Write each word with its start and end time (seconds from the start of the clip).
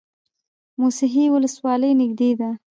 موسهي 0.79 1.25
ولسوالۍ 1.33 1.91
نږدې 2.01 2.31
ده؟ 2.39 2.49